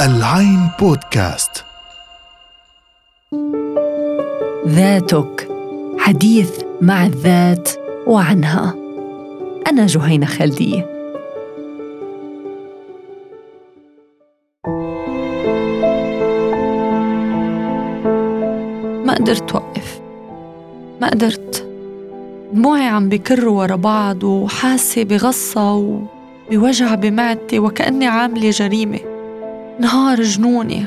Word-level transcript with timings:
العين 0.00 0.70
بودكاست. 0.80 1.64
ذاتك 4.66 5.48
حديث 5.98 6.62
مع 6.80 7.06
الذات 7.06 7.68
وعنها. 8.06 8.74
أنا 9.68 9.86
جهينة 9.86 10.26
خالدية 10.26 10.92
ما 19.04 19.14
قدرت 19.14 19.54
وقف 19.54 20.00
ما 21.00 21.08
قدرت. 21.08 21.68
دموعي 22.52 22.86
عم 22.86 23.08
بكروا 23.08 23.58
ورا 23.58 23.76
بعض 23.76 24.24
وحاسة 24.24 25.02
بغصة 25.04 26.02
وبوجع 26.50 26.94
بمعدتي 26.94 27.58
وكأني 27.58 28.06
عاملة 28.06 28.50
جريمة 28.50 28.98
نهار 29.80 30.22
جنوني 30.22 30.84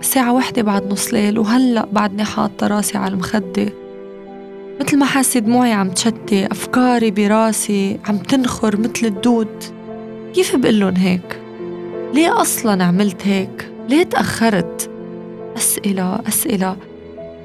الساعة 0.00 0.32
وحدة 0.32 0.62
بعد 0.62 0.92
نص 0.92 1.14
ليل 1.14 1.38
وهلأ 1.38 1.86
بعدني 1.92 2.24
حاطة 2.24 2.66
راسي 2.66 2.98
على 2.98 3.14
المخدة 3.14 3.72
مثل 4.80 4.98
ما 4.98 5.06
حاسة 5.06 5.40
دموعي 5.40 5.72
عم 5.72 5.90
تشتي 5.90 6.46
أفكاري 6.46 7.10
براسي 7.10 7.98
عم 8.08 8.18
تنخر 8.18 8.80
مثل 8.80 9.06
الدود 9.06 9.64
كيف 10.34 10.56
بقلن 10.56 10.96
هيك؟ 10.96 11.40
ليه 12.14 12.40
أصلا 12.40 12.84
عملت 12.84 13.26
هيك؟ 13.26 13.68
ليه 13.88 14.02
تأخرت؟ 14.02 14.90
أسئلة 15.56 16.20
أسئلة 16.28 16.76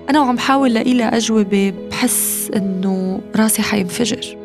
أنا 0.10 0.22
وعم 0.22 0.38
حاول 0.38 0.74
لإلها 0.74 1.18
أجوبة 1.18 1.74
بحس 1.92 2.52
إنه 2.56 3.22
راسي 3.36 3.62
حينفجر 3.62 4.38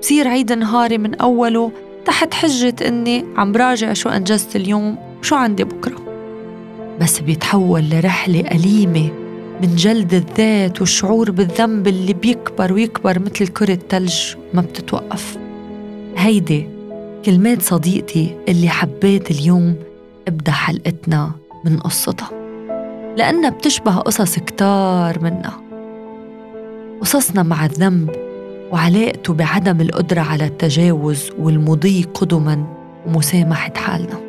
بصير 0.00 0.28
عيد 0.28 0.52
نهاري 0.52 0.98
من 0.98 1.14
أوله 1.14 1.72
تحت 2.06 2.34
حجة 2.34 2.74
إني 2.88 3.24
عم 3.36 3.52
براجع 3.52 3.92
شو 3.92 4.08
أنجزت 4.08 4.56
اليوم 4.56 4.98
وشو 5.20 5.36
عندي 5.36 5.64
بكرة. 5.64 5.96
بس 7.00 7.20
بيتحول 7.20 7.90
لرحلة 7.90 8.40
أليمة 8.40 9.10
من 9.62 9.76
جلد 9.76 10.14
الذات 10.14 10.80
والشعور 10.80 11.30
بالذنب 11.30 11.88
اللي 11.88 12.12
بيكبر 12.12 12.72
ويكبر 12.72 13.18
مثل 13.18 13.46
كرة 13.46 13.78
تلج 13.88 14.34
ما 14.54 14.62
بتتوقف. 14.62 15.38
هيدي 16.16 16.68
كلمات 17.24 17.62
صديقتي 17.62 18.36
اللي 18.48 18.68
حبيت 18.68 19.30
اليوم 19.30 19.74
ابدأ 20.28 20.52
حلقتنا 20.52 21.30
من 21.64 21.78
قصتها 21.78 22.30
لأنها 23.16 23.50
بتشبه 23.50 23.96
قصص 23.96 24.38
كتار 24.38 25.18
منها. 25.22 25.60
قصصنا 27.00 27.42
مع 27.42 27.64
الذنب 27.64 28.25
وعلاقته 28.72 29.34
بعدم 29.34 29.80
القدرة 29.80 30.20
على 30.20 30.44
التجاوز 30.44 31.30
والمضي 31.38 32.02
قدما 32.14 32.64
ومسامحة 33.06 33.72
حالنا. 33.76 34.20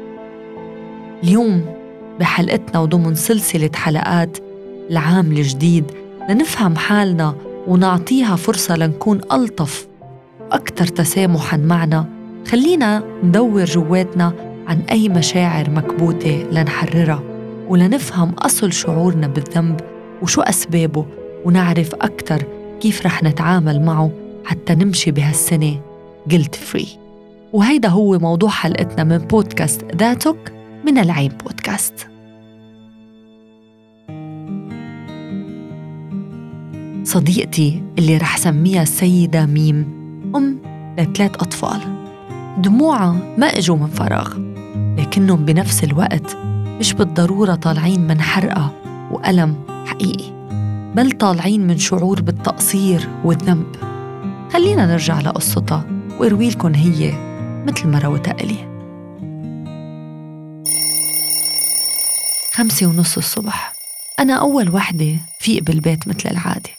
اليوم 1.23 1.65
بحلقتنا 2.19 2.79
وضمن 2.79 3.15
سلسلة 3.15 3.69
حلقات 3.75 4.37
العام 4.91 5.31
الجديد 5.31 5.85
لنفهم 6.29 6.75
حالنا 6.75 7.35
ونعطيها 7.67 8.35
فرصة 8.35 8.75
لنكون 8.75 9.21
ألطف 9.31 9.87
وأكثر 10.41 10.87
تسامحا 10.87 11.57
معنا. 11.57 12.05
خلينا 12.47 13.03
ندور 13.23 13.65
جواتنا 13.65 14.33
عن 14.67 14.81
أي 14.91 15.09
مشاعر 15.09 15.69
مكبوتة 15.69 16.45
لنحررها 16.51 17.23
ولنفهم 17.67 18.33
أصل 18.33 18.73
شعورنا 18.73 19.27
بالذنب 19.27 19.79
وشو 20.21 20.41
أسبابه 20.41 21.05
ونعرف 21.45 21.95
أكثر 21.95 22.43
كيف 22.81 23.05
رح 23.05 23.23
نتعامل 23.23 23.81
معه 23.81 24.11
حتى 24.47 24.75
نمشي 24.75 25.11
بهالسنة. 25.11 25.81
جلد 26.27 26.55
فري 26.55 26.87
وهيدا 27.53 27.89
هو 27.89 28.19
موضوع 28.19 28.49
حلقتنا 28.49 29.03
من 29.03 29.17
بودكاست 29.17 29.95
ذاتك 29.95 30.53
من 30.85 30.97
العين 30.97 31.31
بودكاست. 31.43 32.07
صديقتي 37.03 37.83
اللي 37.99 38.17
رح 38.17 38.37
سميها 38.37 38.81
السيدة 38.81 39.45
ميم 39.45 39.85
أم 40.35 40.59
لثلاث 40.99 41.35
أطفال. 41.35 41.79
دموعها 42.57 43.35
ما 43.37 43.47
إجوا 43.47 43.77
من 43.77 43.87
فراغ 43.87 44.37
لكنهم 44.97 45.45
بنفس 45.45 45.83
الوقت 45.83 46.37
مش 46.79 46.93
بالضرورة 46.93 47.55
طالعين 47.55 48.07
من 48.07 48.21
حرقة 48.21 48.71
وألم 49.11 49.55
حقيقي 49.85 50.31
بل 50.95 51.11
طالعين 51.11 51.67
من 51.67 51.77
شعور 51.77 52.21
بالتقصير 52.21 53.09
والذنب. 53.25 53.86
خلينا 54.53 54.85
نرجع 54.85 55.19
لقصتها 55.19 55.85
واروي 56.19 56.49
لكم 56.49 56.73
هي 56.75 57.13
مثل 57.67 57.87
ما 57.87 57.99
روتها 57.99 58.35
إلي. 58.41 58.77
خمسة 62.53 62.87
ونص 62.87 63.17
الصبح. 63.17 63.73
أنا 64.19 64.33
أول 64.33 64.75
وحدة 64.75 65.15
فيق 65.39 65.63
بالبيت 65.63 66.07
مثل 66.07 66.29
العادة. 66.29 66.69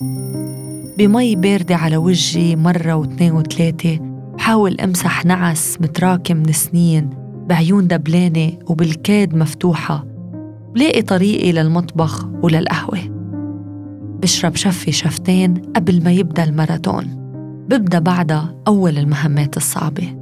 بمي 0.98 1.36
باردة 1.36 1.76
على 1.76 1.96
وجهي 1.96 2.56
مرة 2.56 2.94
واثنين 2.94 3.32
وثلاثة 3.32 3.98
بحاول 4.36 4.80
أمسح 4.80 5.24
نعس 5.24 5.78
متراكم 5.80 6.36
من 6.36 6.52
سنين 6.52 7.10
بعيون 7.48 7.88
دبلانة 7.88 8.52
وبالكاد 8.66 9.34
مفتوحة. 9.34 10.04
بلاقي 10.74 11.02
طريقي 11.02 11.52
للمطبخ 11.52 12.26
وللقهوة. 12.42 12.98
بشرب 14.22 14.56
شفة 14.56 14.92
شفتين 14.92 15.54
قبل 15.76 16.04
ما 16.04 16.12
يبدأ 16.12 16.44
الماراثون. 16.44 17.27
ببدأ 17.68 17.98
بعدها 17.98 18.54
أول 18.68 18.98
المهمات 18.98 19.56
الصعبة. 19.56 20.16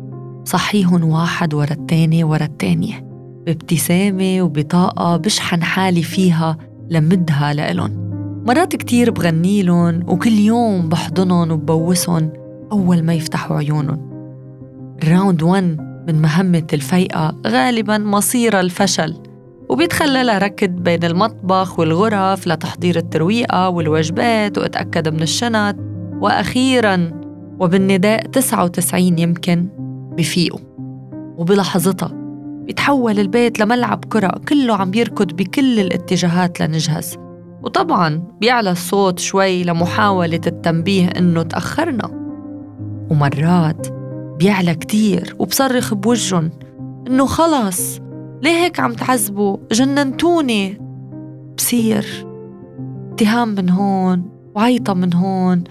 صحيهم 0.44 1.04
واحد 1.04 1.54
ورا 1.54 1.72
التاني 1.72 2.24
ورا 2.24 2.44
التانية 2.44 3.06
بابتسامة 3.46 4.42
وبطاقة 4.42 5.16
بشحن 5.16 5.62
حالي 5.62 6.02
فيها 6.02 6.56
لمدها 6.90 7.52
لإلن 7.52 8.06
مرات 8.46 8.76
كتير 8.76 9.10
بغنيلن 9.10 10.04
وكل 10.06 10.32
يوم 10.32 10.88
بحضنن 10.88 11.50
وببوسن 11.50 12.30
أول 12.72 13.02
ما 13.02 13.14
يفتحوا 13.14 13.56
عيونن 13.56 13.98
الراوند 15.02 15.42
1 15.42 15.64
من 16.08 16.22
مهمة 16.22 16.66
الفيقة 16.72 17.36
غالبا 17.46 17.98
مصير 17.98 18.60
الفشل 18.60 19.16
وبيتخللها 19.68 20.38
ركض 20.38 20.70
بين 20.70 21.04
المطبخ 21.04 21.78
والغرف 21.78 22.46
لتحضير 22.46 22.96
الترويقة 22.96 23.68
والوجبات 23.68 24.58
وأتأكد 24.58 25.08
من 25.08 25.22
الشنط. 25.22 25.76
وأخيرا 26.20 27.25
وبالنداء 27.60 28.26
99 28.26 29.18
يمكن 29.18 29.68
بفيقوا 30.16 30.60
وبلحظتها 31.38 32.26
بيتحول 32.66 33.18
البيت 33.18 33.60
لملعب 33.60 34.04
كرة 34.04 34.40
كله 34.48 34.74
عم 34.74 34.94
يركض 34.94 35.32
بكل 35.32 35.80
الاتجاهات 35.80 36.60
لنجهز. 36.60 37.16
وطبعا 37.62 38.22
بيعلى 38.40 38.70
الصوت 38.70 39.18
شوي 39.18 39.64
لمحاولة 39.64 40.40
التنبيه 40.46 41.06
إنه 41.06 41.42
تأخرنا. 41.42 42.10
ومرات 43.10 43.86
بيعلى 44.38 44.74
كتير 44.74 45.36
وبصرخ 45.38 45.94
بوجهن 45.94 46.50
إنه 47.06 47.26
خلص 47.26 48.00
ليه 48.42 48.50
هيك 48.50 48.80
عم 48.80 48.92
تعذبوا؟ 48.92 49.56
جننتوني. 49.72 50.80
بصير 51.56 52.26
اتهام 53.12 53.48
من 53.48 53.70
هون 53.70 54.22
وعيطة 54.54 54.94
من 54.94 55.14
هون 55.14 55.64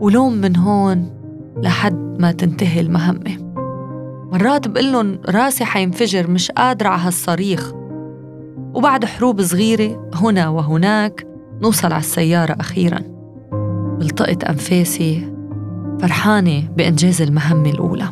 ولوم 0.00 0.32
من 0.32 0.56
هون. 0.56 1.10
لحد 1.62 2.16
ما 2.20 2.32
تنتهي 2.32 2.80
المهمة. 2.80 3.54
مرات 4.32 4.68
بقلن 4.68 5.18
راسي 5.28 5.64
حينفجر 5.64 6.30
مش 6.30 6.50
قادرة 6.50 6.88
على 6.88 7.02
هالصريخ. 7.02 7.72
وبعد 8.74 9.04
حروب 9.04 9.42
صغيرة 9.42 10.10
هنا 10.14 10.48
وهناك 10.48 11.26
نوصل 11.62 11.92
على 11.92 12.00
السيارة 12.00 12.56
أخيراً. 12.60 13.00
بلتقط 13.98 14.44
أنفاسي 14.44 15.32
فرحانة 16.00 16.68
بإنجاز 16.76 17.22
المهمة 17.22 17.70
الأولى. 17.70 18.08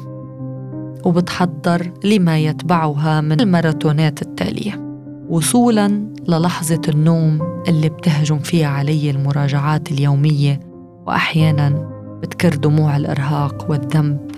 وبتحضر 1.05 1.93
لما 2.05 2.38
يتبعها 2.38 3.21
من 3.21 3.41
الماراثونات 3.41 4.23
التالية. 4.23 4.97
وصولاً 5.29 6.15
للحظة 6.29 6.81
النوم 6.88 7.62
اللي 7.69 7.88
بتهجم 7.88 8.38
فيها 8.38 8.69
علي 8.69 9.11
المراجعات 9.11 9.93
اليومية. 9.93 10.61
وأحياناً 11.06 11.93
بتكر 12.23 12.55
دموع 12.55 12.97
الإرهاق 12.97 13.67
والذنب 13.71 14.31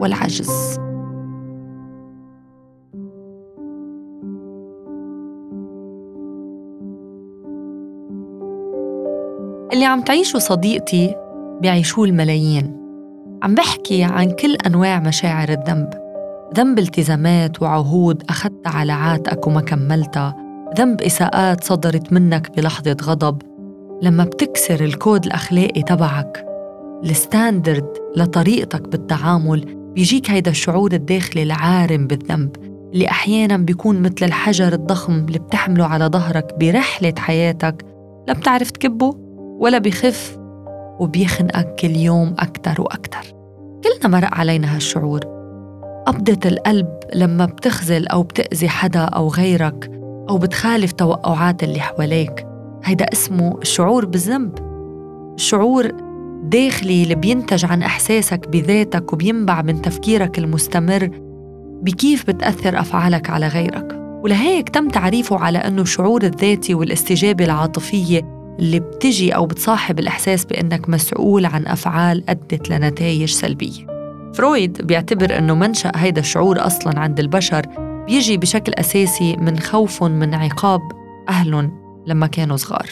والعجز. 0.00 0.78
اللي 9.72 9.84
عم 9.84 10.00
تعيشه 10.00 10.38
صديقتي 10.38 11.14
بيعيشوه 11.60 12.04
الملايين. 12.04 12.76
عم 13.42 13.54
بحكي 13.54 14.04
عن 14.04 14.30
كل 14.30 14.54
أنواع 14.66 15.00
مشاعر 15.00 15.48
الذنب. 15.48 15.90
ذنب 16.56 16.78
التزامات 16.78 17.62
وعهود 17.62 18.22
أخذتها 18.28 18.70
على 18.70 18.92
عاتقك 18.92 19.46
وما 19.46 19.60
كملتها. 19.60 20.36
ذنب 20.78 21.00
إساءات 21.00 21.64
صدرت 21.64 22.12
منك 22.12 22.56
بلحظة 22.56 22.96
غضب. 23.02 23.42
لما 24.02 24.24
بتكسر 24.24 24.84
الكود 24.84 25.26
الأخلاقي 25.26 25.82
تبعك 25.82 26.49
الستاندرد 27.04 27.88
لطريقتك 28.16 28.88
بالتعامل 28.88 29.76
بيجيك 29.94 30.30
هيدا 30.30 30.50
الشعور 30.50 30.92
الداخلي 30.92 31.42
العارم 31.42 32.06
بالذنب 32.06 32.56
اللي 32.92 33.08
أحيانا 33.08 33.56
بيكون 33.56 34.02
مثل 34.02 34.14
الحجر 34.22 34.72
الضخم 34.72 35.12
اللي 35.12 35.38
بتحمله 35.38 35.86
على 35.86 36.04
ظهرك 36.04 36.54
برحلة 36.60 37.14
حياتك 37.18 37.84
لا 38.28 38.34
بتعرف 38.34 38.70
تكبه 38.70 39.16
ولا 39.58 39.78
بخف 39.78 40.38
وبيخنقك 41.00 41.74
كل 41.74 41.96
يوم 41.96 42.34
أكتر 42.38 42.82
وأكتر. 42.82 43.34
كلنا 43.84 44.18
مرق 44.18 44.34
علينا 44.34 44.76
هالشعور. 44.76 45.20
قبضة 46.06 46.48
القلب 46.48 46.88
لما 47.14 47.44
بتخزل 47.44 48.06
أو 48.06 48.22
بتأذي 48.22 48.68
حدا 48.68 49.00
أو 49.00 49.28
غيرك 49.28 49.90
أو 50.30 50.38
بتخالف 50.38 50.92
توقعات 50.92 51.62
اللي 51.62 51.80
حواليك 51.80 52.46
هيدا 52.84 53.04
اسمه 53.12 53.58
الشعور 53.62 54.04
بالذنب. 54.04 54.58
الشعور 55.34 56.09
داخلي 56.42 57.02
اللي 57.02 57.14
بينتج 57.14 57.64
عن 57.64 57.82
إحساسك 57.82 58.48
بذاتك 58.48 59.12
وبينبع 59.12 59.62
من 59.62 59.82
تفكيرك 59.82 60.38
المستمر 60.38 61.10
بكيف 61.82 62.26
بتأثر 62.26 62.80
أفعالك 62.80 63.30
على 63.30 63.48
غيرك. 63.48 63.96
ولهيك 64.24 64.68
تم 64.68 64.88
تعريفه 64.88 65.38
على 65.38 65.58
أنه 65.58 65.82
الشعور 65.82 66.22
الذاتي 66.22 66.74
والاستجابة 66.74 67.44
العاطفية 67.44 68.40
اللي 68.58 68.80
بتجي 68.80 69.34
أو 69.34 69.46
بتصاحب 69.46 69.98
الإحساس 69.98 70.44
بأنك 70.44 70.88
مسؤول 70.88 71.46
عن 71.46 71.66
أفعال 71.66 72.30
أدت 72.30 72.70
لنتائج 72.70 73.30
سلبية. 73.30 73.86
فرويد 74.34 74.86
بيعتبر 74.86 75.38
أنه 75.38 75.54
منشأ 75.54 75.92
هيدا 75.94 76.20
الشعور 76.20 76.66
أصلاً 76.66 76.98
عند 76.98 77.20
البشر 77.20 77.66
بيجي 78.06 78.36
بشكل 78.36 78.72
أساسي 78.74 79.36
من 79.36 79.58
خوف 79.58 80.02
من 80.02 80.34
عقاب 80.34 80.80
أهلهم 81.28 81.72
لما 82.06 82.26
كانوا 82.26 82.56
صغار. 82.56 82.86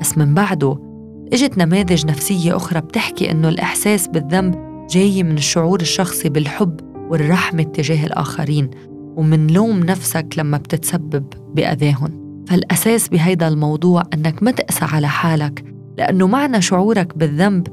بس 0.00 0.18
من 0.18 0.34
بعده 0.34 0.87
إجت 1.32 1.58
نماذج 1.58 2.06
نفسية 2.06 2.56
أخرى 2.56 2.80
بتحكي 2.80 3.30
إنه 3.30 3.48
الإحساس 3.48 4.08
بالذنب 4.08 4.68
جاي 4.90 5.22
من 5.22 5.36
الشعور 5.36 5.80
الشخصي 5.80 6.28
بالحب 6.28 6.80
والرحمة 7.10 7.62
تجاه 7.62 8.06
الآخرين 8.06 8.70
ومن 9.16 9.46
لوم 9.46 9.80
نفسك 9.80 10.26
لما 10.36 10.58
بتتسبب 10.58 11.24
بأذاهم. 11.54 12.44
فالأساس 12.48 13.08
بهيدا 13.08 13.48
الموضوع 13.48 14.02
أنك 14.14 14.42
ما 14.42 14.50
تقسى 14.50 14.84
على 14.84 15.08
حالك 15.08 15.64
لأنه 15.98 16.26
معنى 16.26 16.62
شعورك 16.62 17.18
بالذنب 17.18 17.68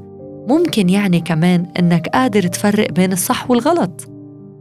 ممكن 0.48 0.88
يعني 0.88 1.20
كمان 1.20 1.66
أنك 1.78 2.08
قادر 2.08 2.42
تفرق 2.42 2.92
بين 2.92 3.12
الصح 3.12 3.50
والغلط. 3.50 4.10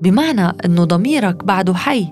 بمعنى 0.02 0.54
أنه 0.66 0.84
ضميرك 0.84 1.44
بعده 1.44 1.74
حي. 1.74 2.08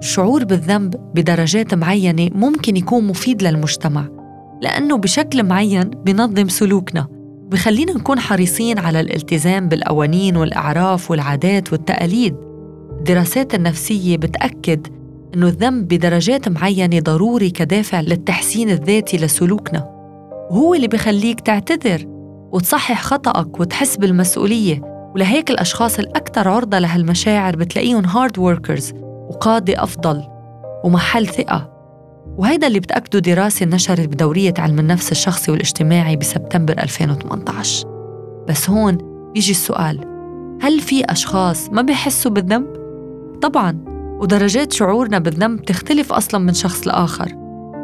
الشعور 0.00 0.44
بالذنب 0.44 0.96
بدرجات 1.14 1.74
معينة 1.74 2.30
ممكن 2.34 2.76
يكون 2.76 3.06
مفيد 3.06 3.42
للمجتمع. 3.42 4.15
لأنه 4.62 4.96
بشكل 4.96 5.42
معين 5.42 5.84
بنظم 5.84 6.48
سلوكنا. 6.48 7.06
بخلينا 7.50 7.92
نكون 7.92 8.20
حريصين 8.20 8.78
على 8.78 9.00
الالتزام 9.00 9.68
بالقوانين 9.68 10.36
والأعراف 10.36 11.10
والعادات 11.10 11.72
والتقاليد. 11.72 12.36
الدراسات 12.98 13.54
النفسية 13.54 14.16
بتأكد 14.16 14.86
أنه 15.34 15.46
الذنب 15.46 15.88
بدرجات 15.88 16.48
معينة 16.48 17.00
ضروري 17.00 17.50
كدافع 17.50 18.00
للتحسين 18.00 18.70
الذاتي 18.70 19.16
لسلوكنا. 19.16 19.78
وهو 20.50 20.74
اللي 20.74 20.88
بخليك 20.88 21.40
تعتذر 21.40 22.04
وتصحح 22.52 23.02
خطأك 23.02 23.60
وتحس 23.60 23.96
بالمسؤولية. 23.96 24.96
ولهيك 25.14 25.50
الأشخاص 25.50 25.98
الأكثر 25.98 26.48
عرضة 26.48 26.78
لهالمشاعر 26.78 27.56
بتلاقيهم 27.56 28.04
hard 28.04 28.38
workers 28.38 28.92
وقادة 29.28 29.82
أفضل 29.82 30.22
ومحل 30.84 31.26
ثقة. 31.26 31.75
وهيدا 32.38 32.66
اللي 32.66 32.80
بتأكده 32.80 33.18
دراسة 33.18 33.66
نشرت 33.66 34.08
بدورية 34.08 34.54
علم 34.58 34.78
النفس 34.78 35.12
الشخصي 35.12 35.50
والاجتماعي 35.50 36.16
بسبتمبر 36.16 36.72
2018 36.78 37.88
بس 38.48 38.70
هون 38.70 38.98
بيجي 39.34 39.50
السؤال 39.50 40.00
هل 40.62 40.80
في 40.80 41.04
أشخاص 41.04 41.70
ما 41.70 41.82
بيحسوا 41.82 42.30
بالذنب؟ 42.30 42.66
طبعاً 43.42 43.84
ودرجات 44.20 44.72
شعورنا 44.72 45.18
بالذنب 45.18 45.62
تختلف 45.62 46.12
أصلاً 46.12 46.40
من 46.40 46.54
شخص 46.54 46.86
لآخر. 46.86 47.32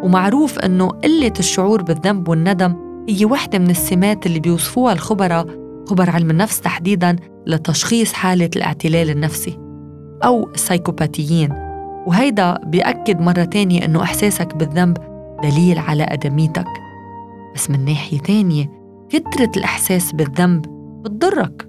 ومعروف 0.03 0.59
أنه 0.59 0.89
قلة 0.89 1.33
الشعور 1.39 1.83
بالذنب 1.83 2.29
والندم 2.29 3.05
هي 3.09 3.25
وحدة 3.25 3.59
من 3.59 3.71
السمات 3.71 4.27
اللي 4.27 4.41
بيوصفوها 4.41 4.93
الخبراء 4.93 5.47
خبر 5.87 6.11
علم 6.11 6.31
النفس 6.31 6.61
تحديداً 6.61 7.17
لتشخيص 7.47 8.13
حالة 8.13 8.51
الاعتلال 8.57 9.11
النفسي 9.11 9.59
أو 10.25 10.51
السايكوباتيين. 10.55 11.72
وهيدا 12.07 12.59
بيأكد 12.65 13.21
مرة 13.21 13.45
تانية 13.45 13.85
إنه 13.85 14.03
إحساسك 14.03 14.57
بالذنب 14.57 14.97
دليل 15.43 15.79
على 15.79 16.03
أدميتك. 16.03 16.67
بس 17.55 17.71
من 17.71 17.85
ناحية 17.85 18.19
تانية 18.19 18.71
كترة 19.11 19.51
الإحساس 19.57 20.13
بالذنب 20.13 20.63
بتضرك. 21.03 21.69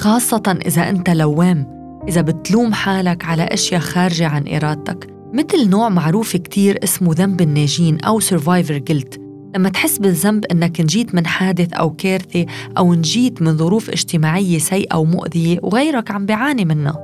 خاصة 0.00 0.58
إذا 0.66 0.88
أنت 0.88 1.10
لوام 1.10 1.66
إذا 2.08 2.20
بتلوم 2.20 2.72
حالك 2.72 3.24
على 3.24 3.42
أشياء 3.42 3.80
خارجة 3.80 4.26
عن 4.28 4.48
إرادتك. 4.48 5.06
مثل 5.32 5.70
نوع 5.70 5.88
معروف 5.88 6.36
كتير 6.36 6.78
اسمه 6.84 7.14
ذنب 7.14 7.40
الناجين 7.40 8.00
أو 8.00 8.20
survivor 8.20 8.80
guilt. 8.90 9.18
لما 9.56 9.68
تحس 9.68 9.98
بالذنب 9.98 10.44
إنك 10.44 10.80
نجيت 10.80 11.14
من 11.14 11.26
حادث 11.26 11.72
أو 11.72 11.90
كارثة 11.90 12.46
أو 12.78 12.94
نجيت 12.94 13.42
من 13.42 13.56
ظروف 13.56 13.90
اجتماعية 13.90 14.58
سيئة 14.58 14.96
ومؤذية 14.96 15.58
وغيرك 15.62 16.10
عم 16.10 16.26
بيعاني 16.26 16.64
منها. 16.64 16.98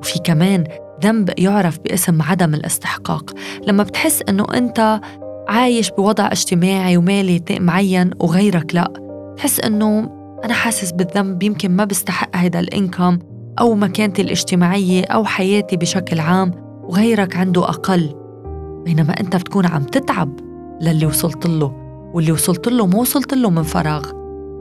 وفي 0.00 0.18
كمان 0.18 0.64
ذنب 1.04 1.30
يعرف 1.38 1.78
باسم 1.78 2.22
عدم 2.22 2.54
الاستحقاق. 2.54 3.30
لما 3.66 3.82
بتحس 3.82 4.22
إنه 4.28 4.44
أنت 4.54 5.00
عايش 5.48 5.90
بوضع 5.90 6.26
اجتماعي 6.32 6.96
ومالي 6.96 7.42
معين 7.50 8.10
وغيرك 8.20 8.74
لا 8.74 8.92
تحس 9.36 9.60
إنه 9.60 10.10
أنا 10.44 10.54
حاسس 10.54 10.92
بالذنب 10.92 11.42
يمكن 11.42 11.70
ما 11.70 11.84
بستحق 11.84 12.36
هيدا 12.36 12.60
الإنكم 12.60 13.18
أو 13.60 13.74
مكانتي 13.74 14.22
الاجتماعية 14.22 15.04
أو 15.04 15.24
حياتي 15.24 15.76
بشكل 15.76 16.20
عام 16.20 16.50
وغيرك 16.82 17.36
عنده 17.36 17.68
أقل. 17.68 18.14
بينما 18.84 19.20
أنت 19.20 19.36
بتكون 19.36 19.66
عم 19.66 19.82
تتعب 19.82 20.40
للي 20.80 21.06
وصلت 21.06 21.46
له 21.46 21.72
واللي 22.14 22.32
وصلت 22.32 22.68
له 22.68 22.86
ما 22.86 22.98
وصلت 22.98 23.34
له 23.34 23.50
من 23.50 23.62
فراغ. 23.62 24.12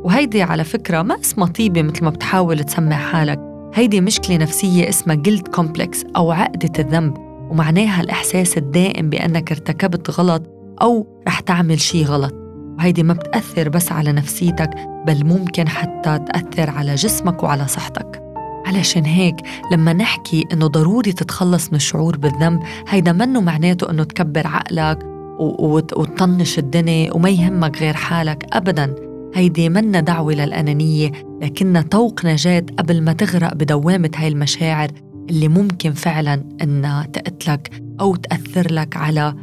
وهيدي 0.03 0.41
على 0.41 0.63
فكرة 0.63 1.01
ما 1.01 1.19
اسمها 1.19 1.47
طيبة 1.47 1.81
مثل 1.81 2.03
ما 2.03 2.09
بتحاول 2.09 2.63
تسمع 2.63 2.95
حالك. 2.95 3.46
هيدي 3.77 4.01
مشكلة 4.01 4.37
نفسية 4.37 4.89
اسمها 4.89 5.15
جلد 5.15 5.47
كومبلكس 5.47 6.03
أو 6.15 6.31
عقدة 6.31 6.71
الذنب 6.79 7.17
ومعناها 7.51 8.01
الإحساس 8.01 8.57
الدائم 8.57 9.09
بأنك 9.09 9.51
ارتكبت 9.51 10.09
غلط 10.09 10.43
أو 10.81 11.07
رح 11.27 11.39
تعمل 11.39 11.79
شي 11.79 12.03
غلط. 12.03 12.33
وهيدي 12.77 13.03
ما 13.03 13.13
بتأثر 13.13 13.69
بس 13.69 13.91
على 13.91 14.11
نفسيتك 14.11 14.69
بل 15.07 15.25
ممكن 15.25 15.67
حتى 15.67 16.19
تأثر 16.19 16.69
على 16.69 16.95
جسمك 16.95 17.43
وعلى 17.43 17.67
صحتك. 17.67 18.23
علشان 18.65 19.05
هيك 19.05 19.35
لما 19.71 19.93
نحكي 19.93 20.45
إنه 20.53 20.67
ضروري 20.67 21.11
تتخلص 21.11 21.69
من 21.69 21.75
الشعور 21.75 22.17
بالذنب 22.17 22.59
هيدا 22.89 23.11
منه 23.11 23.41
معناته 23.41 23.89
إنه 23.89 24.03
تكبر 24.03 24.47
عقلك 24.47 24.99
وتطنش 25.39 26.59
الدنيا 26.59 27.13
وما 27.13 27.29
يهمك 27.29 27.81
غير 27.81 27.93
حالك 27.93 28.45
أبداً. 28.53 29.06
هيدي 29.35 29.69
منا 29.69 29.99
دعوة 29.99 30.33
للأنانية 30.33 31.11
لكنها 31.41 31.81
طوق 31.81 32.25
نجاة 32.25 32.65
قبل 32.79 33.01
ما 33.01 33.13
تغرق 33.13 33.53
بدوامة 33.53 34.11
هاي 34.15 34.27
المشاعر 34.27 34.91
اللي 35.29 35.47
ممكن 35.47 35.91
فعلا 35.91 36.43
إنها 36.61 37.05
تقتلك 37.05 37.81
أو 37.99 38.15
تأثر 38.15 38.73
لك 38.73 38.97
على 38.97 39.35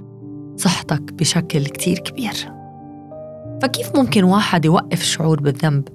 صحتك 0.57 1.13
بشكل 1.13 1.67
كتير 1.67 1.99
كبير. 1.99 2.35
فكيف 3.63 3.97
ممكن 3.97 4.25
واحد 4.25 4.65
يوقف 4.65 5.01
الشعور 5.01 5.41
بالذنب؟ 5.41 5.89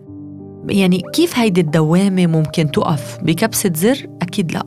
يعني 0.70 1.02
كيف 1.14 1.40
هيدي 1.40 1.62
الدوامة 1.62 2.28
ممكن 2.28 2.72
تقف؟ 2.72 3.18
بكبسة 3.22 3.72
زر؟ 3.76 4.08
أكيد 4.22 4.52
لأ. 4.52 4.64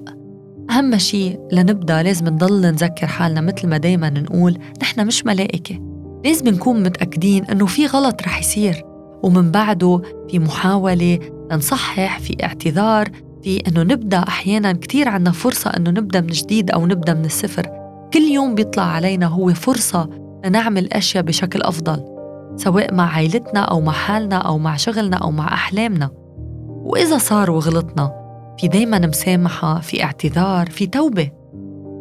أهم 0.70 0.98
شيء 0.98 1.40
لنبدأ 1.52 2.02
لازم 2.02 2.28
نضل 2.28 2.60
نذكر 2.60 3.06
حالنا 3.06 3.40
مثل 3.40 3.68
ما 3.68 3.76
دايما 3.76 4.10
نقول 4.10 4.58
نحن 4.82 5.06
مش 5.06 5.26
ملائكة. 5.26 5.78
لازم 6.24 6.48
نكون 6.48 6.82
متأكدين 6.82 7.44
إنه 7.44 7.66
في 7.66 7.86
غلط 7.86 8.22
رح 8.22 8.40
يصير. 8.40 8.91
ومن 9.22 9.50
بعده 9.50 10.02
في 10.28 10.38
محاولة 10.38 11.18
نصحح 11.52 12.18
في 12.18 12.44
اعتذار 12.44 13.08
في 13.42 13.56
أنه 13.68 13.82
نبدأ 13.82 14.18
أحيانا 14.18 14.72
كتير 14.72 15.08
عنا 15.08 15.30
فرصة 15.30 15.70
أنه 15.70 15.90
نبدأ 15.90 16.20
من 16.20 16.26
جديد 16.26 16.70
أو 16.70 16.86
نبدأ 16.86 17.14
من 17.14 17.24
الصفر. 17.24 17.66
كل 18.12 18.20
يوم 18.20 18.54
بيطلع 18.54 18.82
علينا 18.82 19.26
هو 19.26 19.54
فرصة 19.54 20.08
لنعمل 20.44 20.92
أشياء 20.92 21.24
بشكل 21.24 21.62
أفضل 21.62 22.04
سواء 22.56 22.94
مع 22.94 23.14
عائلتنا 23.14 23.60
أو 23.60 23.80
مع 23.80 23.92
حالنا 23.92 24.36
أو 24.36 24.58
مع 24.58 24.76
شغلنا 24.76 25.16
أو 25.16 25.30
مع 25.30 25.54
أحلامنا. 25.54 26.10
وإذا 26.84 27.18
صار 27.18 27.50
وغلطنا 27.50 28.12
في 28.58 28.68
دايما 28.68 28.98
مسامحة 28.98 29.80
في 29.80 30.04
اعتذار 30.04 30.70
في 30.70 30.86
توبة. 30.86 31.30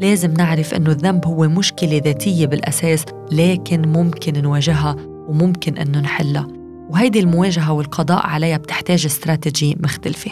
لازم 0.01 0.33
نعرف 0.33 0.73
أنه 0.73 0.89
الذنب 0.89 1.25
هو 1.25 1.47
مشكلة 1.47 2.01
ذاتية 2.05 2.45
بالأساس 2.45 3.05
لكن 3.31 3.81
ممكن 3.81 4.41
نواجهها 4.41 4.95
وممكن 5.27 5.77
أنه 5.77 5.99
نحلها. 5.99 6.60
وهيدي 6.91 7.19
المواجهة 7.19 7.71
والقضاء 7.71 8.27
عليها 8.27 8.57
بتحتاج 8.57 9.05
استراتيجي 9.05 9.77
مختلفة. 9.79 10.31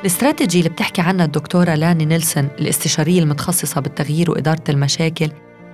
الاستراتيجي 0.00 0.58
اللي 0.58 0.70
بتحكي 0.70 1.00
عنها 1.02 1.24
الدكتورة 1.24 1.74
لاني 1.74 2.04
نيلسون 2.04 2.48
الاستشارية 2.60 3.20
المتخصصة 3.20 3.80
بالتغيير 3.80 4.30
وإدارة 4.30 4.62
المشاكل 4.68 5.30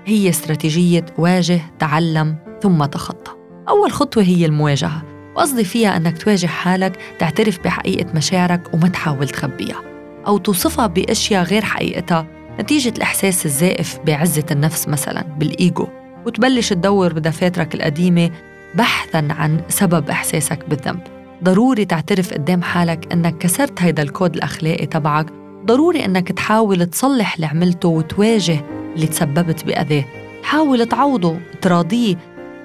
هي 0.06 0.28
استراتيجية 0.28 1.06
واجه 1.18 1.60
تعلم 1.78 2.36
ثم 2.62 2.84
تخطى. 2.84 3.32
أول 3.68 3.92
خطوة 3.92 4.22
هي 4.22 4.46
المواجهة 4.46 5.02
وقصدي 5.36 5.64
فيها 5.64 5.96
أنك 5.96 6.18
تواجه 6.18 6.46
حالك 6.46 6.98
تعترف 7.18 7.58
بحقيقة 7.64 8.12
مشاعرك 8.14 8.74
وما 8.74 8.88
تحاول 8.88 9.28
تخبيها 9.28 9.82
أو 10.26 10.38
توصفها 10.38 10.86
بأشياء 10.86 11.42
غير 11.44 11.64
حقيقتها 11.64 12.33
نتيجة 12.60 12.92
الإحساس 12.96 13.46
الزائف 13.46 13.98
بعزة 14.06 14.44
النفس 14.50 14.88
مثلا 14.88 15.22
بالإيجو 15.22 15.88
وتبلش 16.26 16.72
تدور 16.72 17.12
بدفاترك 17.12 17.74
القديمة 17.74 18.30
بحثا 18.74 19.28
عن 19.30 19.60
سبب 19.68 20.10
إحساسك 20.10 20.68
بالذنب. 20.68 21.00
ضروري 21.44 21.84
تعترف 21.84 22.34
قدام 22.34 22.62
حالك 22.62 23.12
أنك 23.12 23.38
كسرت 23.38 23.82
هيدا 23.82 24.02
الكود 24.02 24.34
الأخلاقي 24.34 24.86
تبعك. 24.86 25.26
ضروري 25.64 26.04
أنك 26.04 26.32
تحاول 26.32 26.86
تصلح 26.86 27.34
اللي 27.34 27.46
عملته 27.46 27.88
وتواجه 27.88 28.60
اللي 28.94 29.06
تسببت 29.06 29.64
بأذاه 29.64 30.04
تحاول 30.42 30.86
تعوضه 30.86 31.38
تراضيه 31.62 32.16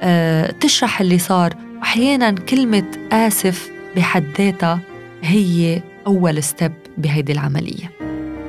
أه، 0.01 0.51
تشرح 0.51 1.01
اللي 1.01 1.17
صار. 1.17 1.53
وأحيانا 1.79 2.31
كلمة 2.31 2.85
آسف 3.11 3.71
بحد 3.95 4.25
ذاتها 4.37 4.79
هي 5.23 5.81
أول 6.07 6.43
ستيب 6.43 6.73
بهيدي 6.97 7.31
العملية. 7.31 7.98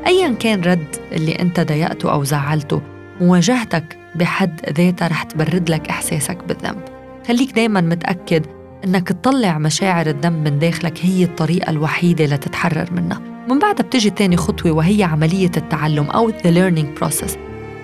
أيا 0.06 0.32
كان 0.32 0.60
رد 0.60 0.96
اللي 1.12 1.32
أنت 1.32 1.60
ضايقته 1.60 2.12
أو 2.12 2.24
زعلته 2.24 2.82
مواجهتك 3.20 3.98
بحد 4.14 4.60
ذاتها 4.78 5.08
رح 5.08 5.22
تبرد 5.22 5.70
لك 5.70 5.88
إحساسك 5.88 6.38
بالذنب. 6.48 6.82
خليك 7.28 7.52
دايما 7.52 7.80
متأكد 7.80 8.46
إنك 8.84 9.08
تطلع 9.08 9.58
مشاعر 9.58 10.06
الذنب 10.06 10.48
من 10.48 10.58
داخلك 10.58 10.98
هي 11.02 11.24
الطريقة 11.24 11.70
الوحيدة 11.70 12.24
لتتحرر 12.24 12.92
منها. 12.92 13.20
من 13.48 13.58
بعدها 13.58 13.86
بتجي 13.86 14.10
تاني 14.10 14.36
خطوة 14.36 14.72
وهي 14.72 15.02
عملية 15.02 15.50
التعلم 15.56 16.04
أو 16.04 16.30
the 16.32 16.50
learning 16.54 17.02
process. 17.02 17.36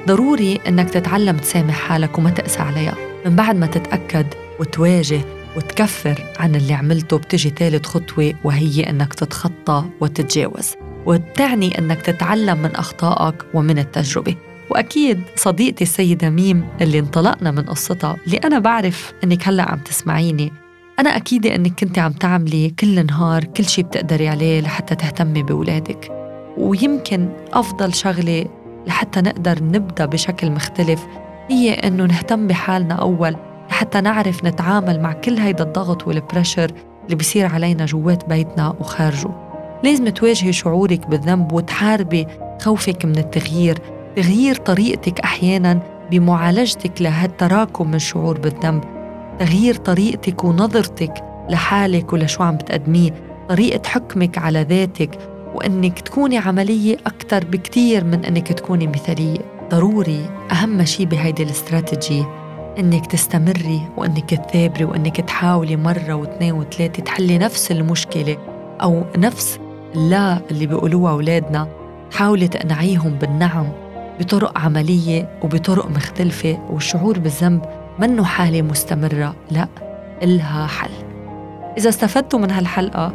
ضروري 0.07 0.61
إنك 0.69 0.91
تتعلم 0.91 1.37
تسامح 1.37 1.75
حالك 1.75 2.19
وما 2.19 2.31
تقسى 2.31 2.63
عليها. 2.63 2.95
من 3.27 3.37
بعد 3.37 3.57
ما 3.57 3.67
تتأكد 3.67 4.27
وتواجه 4.61 5.21
وتكفر 5.57 6.25
عن 6.39 6.55
اللي 6.55 6.75
عملته 6.75 7.19
بتجي 7.19 7.51
ثالث 7.51 7.87
خطوة 7.87 8.35
وهي 8.45 8.91
إنك 8.91 9.15
تتخطى 9.15 9.85
وتتجاوز. 10.01 10.75
وتعني 11.07 11.79
إنك 11.79 12.03
تتعلم 12.03 12.63
من 12.63 12.77
أخطائك 12.77 13.35
ومن 13.55 13.79
التجربة. 13.79 14.35
وأكيد 14.71 15.21
صديقتي 15.37 15.85
السيدة 15.85 16.31
ميم 16.31 16.65
اللي 16.81 16.99
انطلقنا 16.99 17.51
من 17.51 17.63
قصتها 17.63 18.17
اللي 18.27 18.37
أنا 18.37 18.59
بعرف 18.59 19.13
إنك 19.25 19.49
هلأ 19.49 19.71
عم 19.71 19.79
تسمعيني. 19.79 20.53
أنا 20.99 21.17
أكيد 21.17 21.47
إنك 21.47 21.81
كنت 21.81 21.99
عم 21.99 22.13
تعملي 22.13 22.71
كل 22.71 23.07
نهار 23.07 23.45
كل 23.45 23.65
شي 23.65 23.83
بتقدري 23.83 24.29
عليه 24.29 24.61
لحتى 24.61 24.95
تهتمي 24.95 25.43
بولادك 25.43 26.13
ويمكن 26.57 27.29
أفضل 27.53 27.95
شغلة 27.95 28.47
لحتى 28.87 29.21
نقدر 29.21 29.65
نبدأ 29.65 30.07
بشكل 30.07 30.51
مختلف 30.51 31.07
هي 31.51 31.73
إنه 31.73 32.05
نهتم 32.05 32.47
بحالنا 32.47 32.95
أول 32.95 33.37
لحتى 33.71 34.01
نعرف 34.01 34.45
نتعامل 34.45 35.01
مع 35.01 35.13
كل 35.13 35.39
هيدا 35.39 35.65
الضغط 35.65 36.07
والبريشر 36.07 36.73
اللي 37.05 37.17
بيصير 37.17 37.47
علينا 37.47 37.85
جوات 37.87 38.29
بيتنا 38.29 38.69
وخارجه. 38.81 39.46
لازم 39.87 40.09
تواجهي 40.09 40.53
شعورك 40.53 41.07
بالذنب 41.07 41.53
وتحاربي 41.53 42.27
خوفك 42.63 43.05
من 43.05 43.19
التغيير. 43.19 43.79
تغيير 44.17 44.55
طريقتك 44.55 45.21
أحيانا 45.21 45.81
بمعالجتك 46.11 47.03
لهالتراكم 47.03 47.89
من 47.89 47.95
الشعور 47.95 48.39
بالذنب. 48.39 48.85
تغيير 49.39 49.75
طريقتك 49.75 50.45
ونظرتك 50.45 51.25
لحالك 51.51 52.13
ولشو 52.13 52.43
عم 52.43 52.57
بتقدميه. 52.57 53.11
طريقة 53.49 53.89
حكمك 53.89 54.39
على 54.39 54.63
ذاتك 54.63 55.19
وإنك 55.55 56.01
تكوني 56.01 56.39
عملية 56.39 56.97
أكثر 57.07 57.45
بكتير 57.45 58.05
من 58.05 58.25
إنك 58.25 58.53
تكوني 58.53 58.87
مثالية. 58.87 59.39
ضروري 59.71 60.27
أهم 60.53 60.85
شيء 60.85 61.07
بهيدي 61.07 61.43
الاستراتيجي 61.43 62.25
إنك 62.79 63.07
تستمري 63.07 63.81
وإنك 63.97 64.35
تثابري 64.35 64.85
وإنك 64.85 65.21
تحاولي 65.21 65.77
مرة 65.77 66.15
واثنين 66.15 66.53
وثلاثة 66.53 67.03
تحلي 67.03 67.39
نفس 67.39 67.73
المشكلة 67.73 68.37
أو 68.83 69.05
نفس 69.17 69.59
لا 69.97 70.41
اللي 70.51 70.67
بيقولوها 70.67 71.13
أولادنا 71.13 71.69
حاولي 72.13 72.49
تقنعيهم 72.49 73.11
بالنعم 73.11 73.69
بطرق 74.21 74.59
عملية 74.59 75.39
وبطرق 75.43 75.91
مختلفة 75.91 76.59
والشعور 76.71 77.19
بالذنب 77.19 77.63
منه 77.99 78.25
حالة 78.25 78.63
مستمرة. 78.63 79.37
لا 79.51 79.69
إلها 80.23 80.67
حل. 80.67 80.91
إذا 81.79 81.89
استفدتوا 81.89 82.39
من 82.39 82.51
هالحلقة 82.51 83.13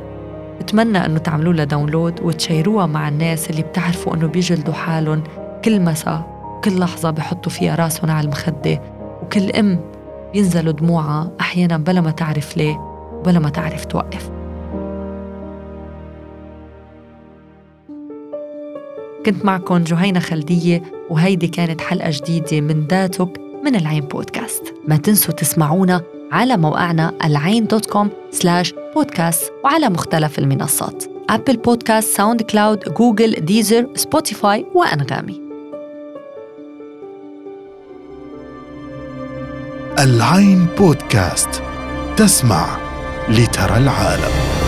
بتمنى 0.60 1.06
أنه 1.06 1.18
تعملوا 1.18 1.54
لها 1.54 1.66
داونلود 1.66 2.22
وتشيروها 2.22 2.86
مع 2.86 3.08
الناس 3.08 3.50
اللي 3.50 3.62
بتعرفوا 3.62 4.16
أنه 4.16 4.28
بيجلدوا 4.28 4.74
حالهم 4.74 5.24
كل 5.66 5.82
مساء 5.82 6.32
كل 6.64 6.80
لحظة 6.80 7.10
بحطوا 7.10 7.52
فيها 7.52 7.76
راسهم 7.76 8.12
على 8.12 8.26
المخدة. 8.26 8.82
وكل 9.24 9.52
أم 9.52 9.80
بينزلوا 10.34 10.74
دموعها 10.74 11.32
أحيانا 11.40 11.78
بلا 11.78 12.02
ما 12.02 12.12
تعرف 12.12 12.58
ليه 12.58 12.76
وبلا 13.14 13.40
ما 13.40 13.50
تعرف 13.50 13.86
توقف. 13.86 14.41
كنت 19.26 19.46
معكم 19.46 19.78
جهينة 19.78 20.20
خلدية 20.20 20.84
وهيدي 21.10 21.48
كانت 21.48 21.82
حلقة 21.82 22.10
جديدة 22.10 22.62
من 22.62 22.88
ذاتك 22.88 23.42
من 23.64 23.76
العين 23.76 24.02
بودكاست. 24.02 24.74
ما 24.88 24.98
تنسوا 24.98 25.34
تسمعونا 25.34 26.02
على 26.32 26.58
موقعنا 26.58 27.14
العين 27.26 27.68
dot 27.68 27.86
com 27.86 28.10
slash 28.32 28.74
podcast 28.96 29.52
وعلى 29.64 29.90
مختلف 29.90 30.40
المنصات. 30.40 31.04
Apple 31.30 31.58
Podcast، 31.58 32.18
SoundCloud، 32.18 32.80
Google، 32.80 33.32
Deezer، 33.32 33.88
Spotify 33.96 34.66
وأنغامي. 34.76 35.42
العين 40.00 40.68
بودكاست 40.78 41.64
تسمع 42.18 42.78
لترى 43.30 43.78
العالم. 43.78 44.61